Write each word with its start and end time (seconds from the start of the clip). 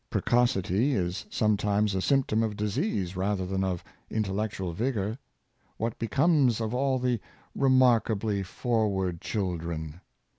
Precocity 0.09 0.93
is 0.95 1.27
sometimes 1.29 1.93
a 1.93 2.01
symptom 2.01 2.41
of 2.41 2.57
disease 2.57 3.15
rather 3.15 3.45
than 3.45 3.63
of 3.63 3.83
intellectual 4.09 4.73
vigor. 4.73 5.19
What 5.77 5.99
becomes 5.99 6.59
of 6.59 6.73
all 6.73 6.97
the 6.97 7.19
"remarkably 7.53 8.41
forward 8.41 9.21
children. 9.21 10.01